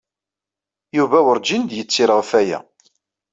Yuba 0.97 1.19
werǧin 1.25 1.63
d-yettir 1.65 2.09
ɣef 2.17 2.31
waya. 2.35 2.59